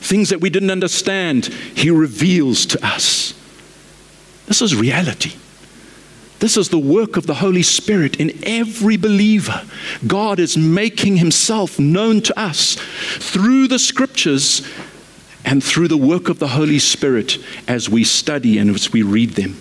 [0.00, 3.34] Things that we didn't understand, He reveals to us.
[4.46, 5.32] This is reality.
[6.38, 9.66] This is the work of the Holy Spirit in every believer.
[10.06, 14.62] God is making Himself known to us through the scriptures
[15.44, 19.30] and through the work of the Holy Spirit as we study and as we read
[19.30, 19.56] them.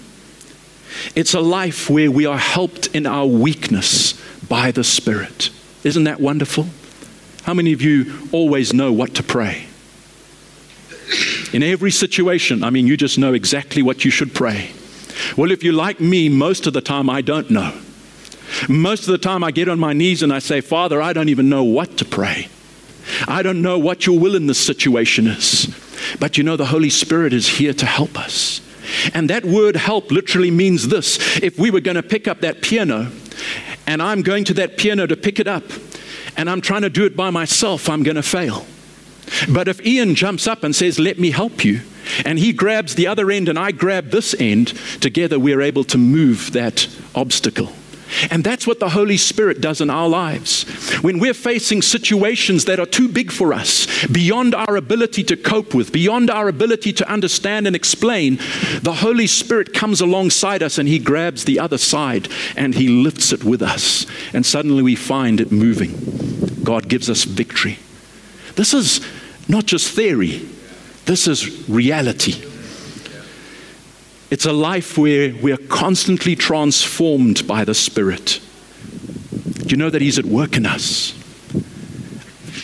[1.15, 4.13] It's a life where we are helped in our weakness
[4.49, 5.49] by the Spirit.
[5.83, 6.67] Isn't that wonderful?
[7.43, 9.67] How many of you always know what to pray?
[11.53, 14.71] In every situation, I mean, you just know exactly what you should pray.
[15.37, 17.73] Well, if you're like me, most of the time I don't know.
[18.67, 21.29] Most of the time I get on my knees and I say, Father, I don't
[21.29, 22.49] even know what to pray.
[23.27, 25.73] I don't know what your will in this situation is.
[26.19, 28.61] But you know, the Holy Spirit is here to help us.
[29.13, 31.37] And that word help literally means this.
[31.41, 33.11] If we were going to pick up that piano
[33.87, 35.63] and I'm going to that piano to pick it up
[36.35, 38.67] and I'm trying to do it by myself, I'm going to fail.
[39.49, 41.81] But if Ian jumps up and says, Let me help you,
[42.23, 44.67] and he grabs the other end and I grab this end,
[45.01, 47.73] together we're able to move that obstacle.
[48.31, 50.63] And that's what the Holy Spirit does in our lives.
[51.01, 55.73] When we're facing situations that are too big for us, beyond our ability to cope
[55.73, 58.37] with, beyond our ability to understand and explain,
[58.81, 63.31] the Holy Spirit comes alongside us and He grabs the other side and He lifts
[63.31, 64.05] it with us.
[64.33, 66.63] And suddenly we find it moving.
[66.63, 67.79] God gives us victory.
[68.55, 69.01] This is
[69.47, 70.47] not just theory,
[71.05, 72.43] this is reality.
[74.29, 78.41] It's a life where we're constantly transformed by the Spirit.
[79.59, 81.13] Do you know that He's at work in us?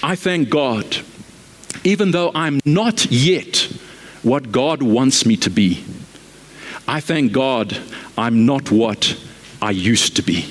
[0.04, 0.98] I thank God,
[1.86, 3.70] even though I'm not yet
[4.24, 5.84] what God wants me to be,
[6.86, 7.78] I thank God
[8.18, 9.18] I'm not what
[9.62, 10.42] I used to be.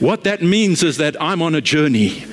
[0.00, 2.24] What that means is that I'm on a journey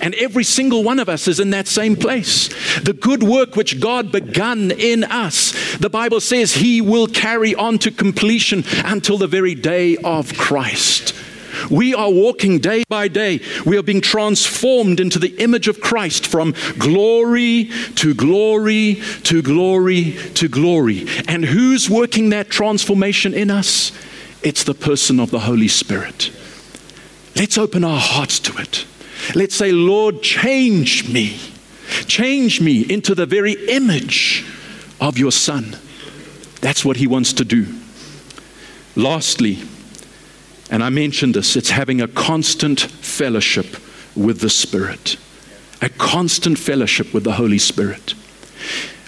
[0.00, 2.48] and every single one of us is in that same place.
[2.80, 7.78] The good work which God begun in us, the Bible says He will carry on
[7.78, 11.14] to completion until the very day of Christ.
[11.70, 13.40] We are walking day by day.
[13.64, 20.12] We are being transformed into the image of Christ from glory to glory to glory
[20.34, 21.06] to glory.
[21.28, 23.92] And who's working that transformation in us?
[24.42, 26.30] It's the person of the Holy Spirit.
[27.36, 28.84] Let's open our hearts to it.
[29.34, 31.38] Let's say, Lord, change me.
[32.06, 34.44] Change me into the very image
[35.00, 35.76] of your Son.
[36.60, 37.66] That's what He wants to do.
[38.94, 39.58] Lastly,
[40.70, 43.76] and I mentioned this, it's having a constant fellowship
[44.14, 45.16] with the Spirit,
[45.80, 48.14] a constant fellowship with the Holy Spirit.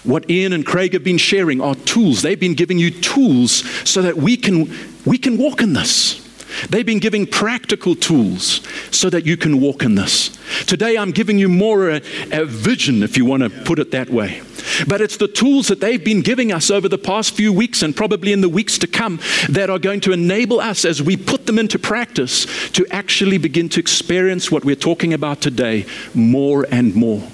[0.05, 2.21] What Ian and Craig have been sharing are tools.
[2.21, 4.71] They've been giving you tools so that we can,
[5.07, 6.24] we can walk in this.
[6.71, 10.31] They've been giving practical tools so that you can walk in this.
[10.67, 14.11] Today, I'm giving you more a, a, vision, if you want to put it that
[14.11, 14.43] way.
[14.87, 17.95] But it's the tools that they've been giving us over the past few weeks and
[17.95, 21.47] probably in the weeks to come that are going to enable us, as we put
[21.47, 26.95] them into practice, to actually begin to experience what we're talking about today more and
[26.95, 27.27] more.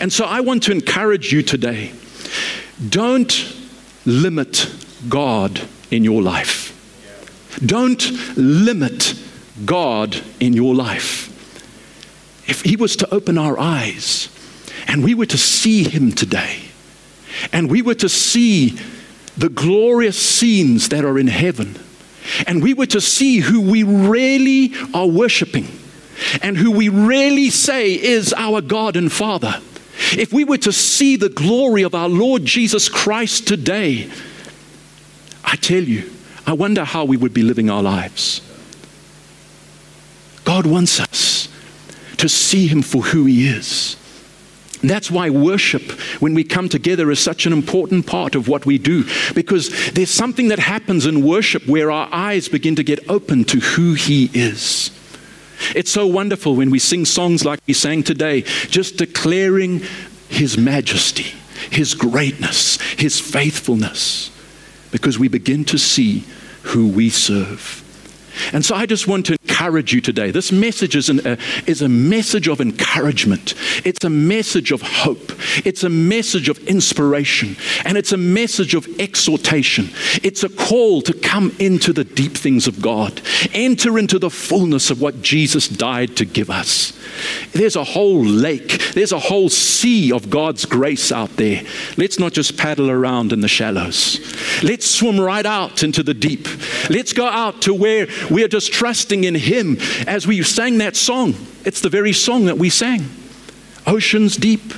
[0.00, 1.92] And so I want to encourage you today
[2.88, 3.54] don't
[4.04, 4.70] limit
[5.08, 6.75] God in your life.
[7.64, 8.02] Don't
[8.36, 9.14] limit
[9.64, 11.32] God in your life.
[12.48, 14.28] If He was to open our eyes
[14.86, 16.60] and we were to see Him today,
[17.52, 18.78] and we were to see
[19.36, 21.78] the glorious scenes that are in heaven,
[22.46, 25.68] and we were to see who we really are worshiping,
[26.42, 29.60] and who we really say is our God and Father,
[30.12, 34.10] if we were to see the glory of our Lord Jesus Christ today,
[35.44, 36.10] I tell you,
[36.46, 38.40] I wonder how we would be living our lives.
[40.44, 41.48] God wants us
[42.18, 43.96] to see Him for who He is.
[44.82, 45.90] That's why worship,
[46.20, 50.10] when we come together, is such an important part of what we do because there's
[50.10, 54.30] something that happens in worship where our eyes begin to get open to who He
[54.32, 54.90] is.
[55.74, 59.82] It's so wonderful when we sing songs like we sang today, just declaring
[60.28, 61.34] His majesty,
[61.70, 64.30] His greatness, His faithfulness,
[64.96, 66.24] because we begin to see
[66.62, 67.82] who we serve.
[68.52, 70.30] And so I just want to encourage you today.
[70.30, 71.36] This message is, an, uh,
[71.66, 73.54] is a message of encouragement,
[73.84, 75.32] it's a message of hope,
[75.64, 79.88] it's a message of inspiration, and it's a message of exhortation.
[80.22, 83.22] It's a call to come into the deep things of God,
[83.54, 86.92] enter into the fullness of what Jesus died to give us.
[87.52, 91.62] There's a whole lake, there's a whole sea of God's grace out there.
[91.96, 94.20] Let's not just paddle around in the shallows.
[94.62, 96.46] Let's swim right out into the deep.
[96.90, 100.96] Let's go out to where we are just trusting in Him as we sang that
[100.96, 101.34] song.
[101.64, 103.08] It's the very song that we sang
[103.86, 104.72] Oceans Deep.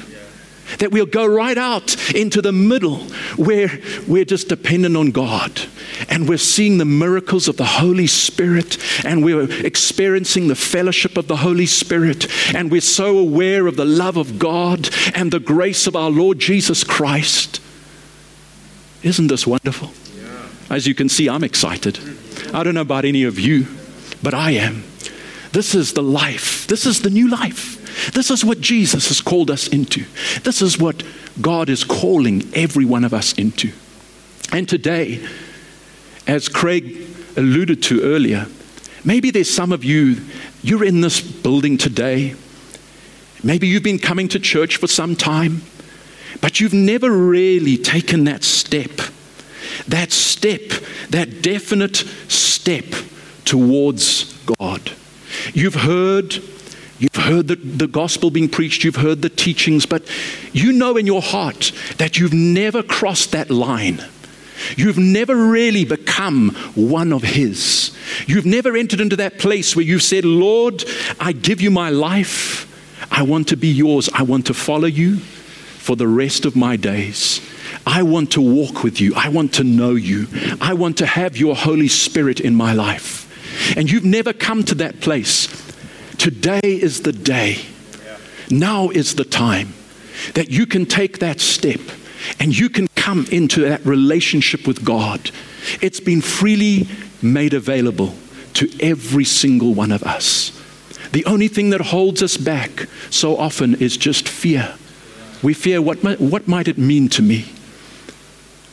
[0.81, 2.99] That we'll go right out into the middle
[3.37, 5.62] where we're just dependent on God
[6.11, 11.27] and we're seeing the miracles of the Holy Spirit and we're experiencing the fellowship of
[11.27, 15.87] the Holy Spirit and we're so aware of the love of God and the grace
[15.87, 17.62] of our Lord Jesus Christ.
[19.03, 19.93] Isn't this wonderful?
[20.71, 21.99] As you can see, I'm excited.
[22.53, 23.66] I don't know about any of you,
[24.23, 24.85] but I am.
[25.53, 26.66] This is the life.
[26.66, 28.12] This is the new life.
[28.12, 30.05] This is what Jesus has called us into.
[30.45, 31.03] This is what
[31.41, 33.73] God is calling every one of us into.
[34.53, 35.27] And today,
[36.27, 37.07] as Craig
[37.37, 38.47] alluded to earlier,
[39.05, 40.21] maybe there's some of you,
[40.62, 42.35] you're in this building today.
[43.43, 45.62] Maybe you've been coming to church for some time,
[46.41, 49.01] but you've never really taken that step
[49.87, 50.61] that step,
[51.11, 51.97] that definite
[52.29, 52.85] step
[53.49, 54.92] towards God.
[55.55, 56.34] You've heard,
[56.99, 60.07] you've heard the, the gospel being preached, you've heard the teachings, but
[60.53, 64.05] you know in your heart that you've never crossed that line.
[64.76, 67.96] You've never really become one of His.
[68.26, 70.84] You've never entered into that place where you've said, Lord,
[71.18, 72.66] I give you my life.
[73.11, 74.11] I want to be yours.
[74.12, 77.40] I want to follow you for the rest of my days.
[77.86, 79.14] I want to walk with you.
[79.14, 80.26] I want to know you.
[80.61, 83.28] I want to have your Holy Spirit in my life.
[83.76, 85.48] And you've never come to that place.
[86.16, 87.59] Today is the day.
[88.50, 89.74] Now is the time
[90.34, 91.80] that you can take that step
[92.40, 95.30] and you can come into that relationship with God.
[95.80, 96.88] It's been freely
[97.22, 98.14] made available
[98.54, 100.52] to every single one of us.
[101.12, 104.74] The only thing that holds us back so often is just fear.
[105.42, 107.46] We fear what might, what might it mean to me?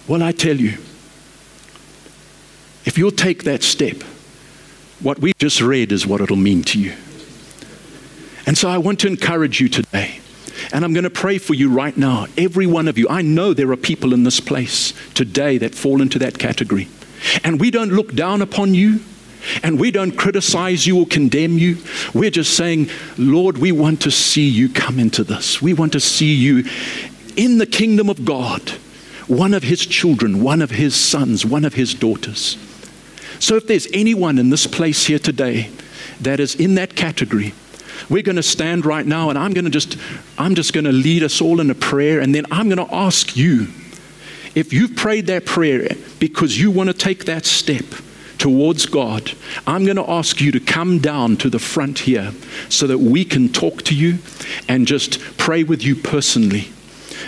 [0.08, 0.78] Well, I tell you,
[2.86, 3.98] if you'll take that step,
[5.02, 6.94] what we just read is what it'll mean to you.
[8.46, 10.20] And so I want to encourage you today.
[10.72, 13.08] And I'm going to pray for you right now, every one of you.
[13.10, 16.88] I know there are people in this place today that fall into that category.
[17.44, 19.02] And we don't look down upon you,
[19.64, 21.78] and we don't criticize you or condemn you.
[22.14, 25.62] We're just saying, Lord, we want to see you come into this.
[25.62, 26.64] We want to see you
[27.36, 28.72] in the kingdom of God
[29.28, 32.58] one of his children, one of his sons, one of his daughters.
[33.40, 35.70] So if there's anyone in this place here today
[36.22, 37.54] that is in that category,
[38.10, 39.98] we're going to stand right now and I'm going to just
[40.38, 42.94] I'm just going to lead us all in a prayer and then I'm going to
[42.94, 43.68] ask you
[44.54, 47.86] if you've prayed that prayer because you want to take that step
[48.38, 49.34] towards God,
[49.68, 52.32] I'm going to ask you to come down to the front here
[52.70, 54.20] so that we can talk to you
[54.68, 56.70] and just pray with you personally.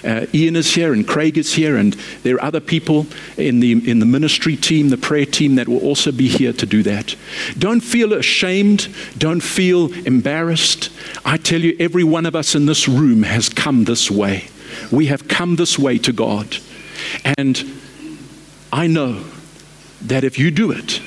[0.04, 1.94] Uh, Ian is here and Craig is here, and
[2.24, 5.80] there are other people in the, in the ministry team, the prayer team that will
[5.80, 7.16] also be here to do that.
[7.58, 8.88] Don't feel ashamed.
[9.18, 10.90] Don't feel embarrassed.
[11.26, 14.50] I tell you, every one of us in this room has come this way.
[14.92, 16.58] We have come this way to God.
[17.38, 17.64] And
[18.72, 19.24] I know
[20.02, 21.02] that if you do it,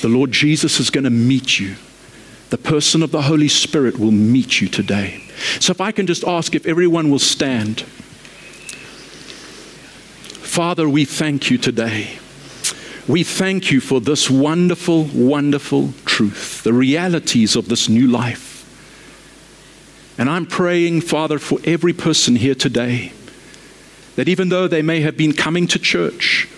[0.00, 1.76] the Lord Jesus is going to meet you.
[2.50, 5.22] The person of the Holy Spirit will meet you today.
[5.60, 7.84] So, if I can just ask if everyone will stand.
[10.54, 12.16] Father, we thank you today.
[13.08, 18.64] We thank you for this wonderful, wonderful truth, the realities of this new life.
[20.16, 23.12] And I'm praying, Father, for every person here today
[24.14, 26.48] that even though they may have been coming to church,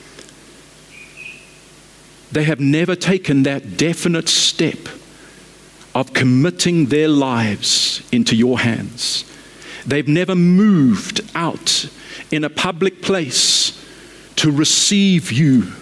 [2.31, 4.91] they have never taken that definite step
[5.95, 9.25] of committing their lives into your hands.
[9.87, 11.89] They've never moved out
[12.31, 13.85] in a public place
[14.37, 15.73] to receive you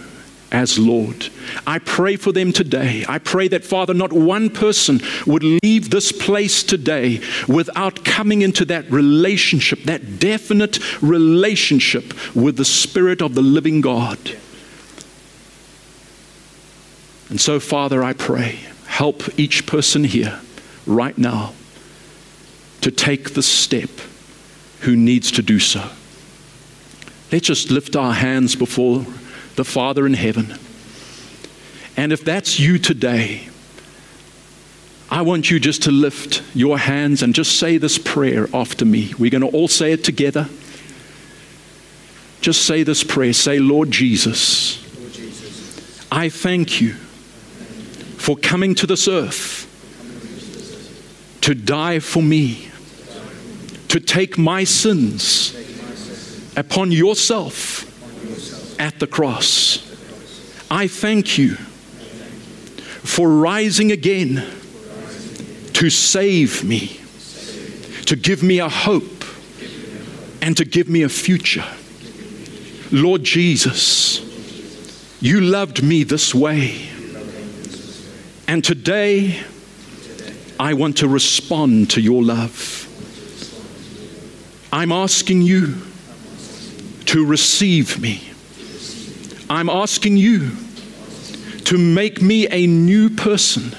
[0.54, 1.28] as Lord.
[1.66, 3.04] I pray for them today.
[3.08, 8.64] I pray that, Father, not one person would leave this place today without coming into
[8.66, 14.18] that relationship, that definite relationship with the Spirit of the living God.
[17.30, 20.40] And so, Father, I pray, help each person here
[20.86, 21.54] right now
[22.80, 23.90] to take the step
[24.82, 25.90] who needs to do so.
[27.32, 29.04] Let's just lift our hands before
[29.56, 30.58] the Father in heaven.
[31.96, 33.48] And if that's you today,
[35.10, 39.14] I want you just to lift your hands and just say this prayer after me.
[39.18, 40.48] We're going to all say it together.
[42.40, 43.32] Just say this prayer.
[43.32, 44.82] Say, Lord Jesus,
[46.10, 46.94] I thank you
[48.18, 49.62] for coming to this earth
[51.42, 52.68] to die for me,
[53.88, 55.54] to take my sins
[56.56, 57.90] upon yourself
[58.80, 59.78] at the cross.
[60.70, 61.54] I thank you
[63.04, 64.44] for rising again
[65.74, 67.00] to save me,
[68.06, 69.24] to give me a hope,
[70.40, 71.64] and to give me a future.
[72.90, 74.20] Lord Jesus,
[75.20, 76.88] you loved me this way.
[78.46, 79.42] And today,
[80.60, 82.80] I want to respond to your love.
[84.72, 85.76] I'm asking you
[87.14, 88.34] to receive me
[89.48, 90.50] I'm asking you
[91.66, 93.70] to make me a new person,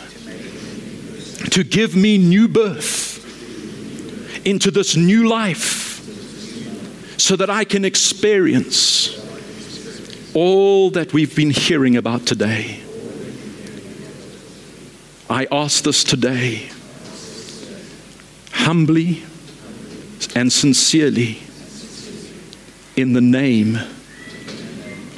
[1.50, 3.14] to give me new birth
[4.46, 6.00] into this new life
[7.20, 9.12] so that I can experience
[10.34, 12.82] all that we've been hearing about today.
[15.30, 16.70] I ask this today
[18.52, 19.24] humbly
[20.36, 21.45] and sincerely
[22.96, 23.78] in the name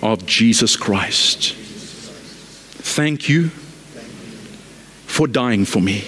[0.02, 1.54] of Jesus Christ.
[1.54, 3.50] Thank you
[5.06, 6.00] for dying for me.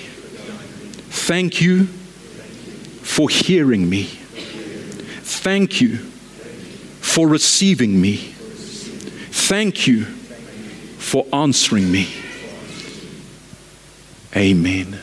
[1.12, 4.04] Thank you for hearing me.
[4.04, 8.18] Thank you for receiving me.
[9.32, 12.08] Thank you for answering me.
[14.36, 15.00] Amen.